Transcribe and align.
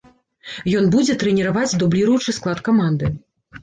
Ён 0.79 0.85
будзе 0.95 1.17
трэніраваць 1.25 1.77
дубліруючы 1.85 2.39
склад 2.43 2.67
каманды. 2.73 3.17